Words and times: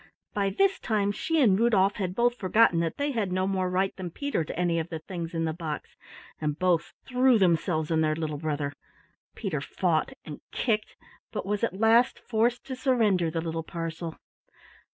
By 0.33 0.49
this 0.49 0.79
time 0.79 1.11
she 1.11 1.39
and 1.43 1.59
Rudolf 1.59 1.97
had 1.97 2.15
both 2.15 2.33
forgotten 2.39 2.79
that 2.79 2.97
they 2.97 3.11
had 3.11 3.31
no 3.31 3.45
more 3.45 3.69
right 3.69 3.95
than 3.97 4.09
Peter 4.09 4.43
to 4.43 4.59
any 4.59 4.79
of 4.79 4.89
the 4.89 4.97
things 4.97 5.35
in 5.35 5.45
the 5.45 5.53
box, 5.53 5.95
and 6.39 6.57
both 6.57 6.93
threw 7.05 7.37
themselves 7.37 7.91
on 7.91 8.01
their 8.01 8.15
little 8.15 8.39
brother. 8.39 8.73
Peter 9.35 9.61
fought 9.61 10.13
and 10.25 10.41
kicked, 10.51 10.95
but 11.31 11.45
was 11.45 11.63
at 11.63 11.79
last 11.79 12.17
forced 12.17 12.65
to 12.65 12.75
surrender 12.75 13.29
the 13.29 13.41
little 13.41 13.61
parcel. 13.61 14.17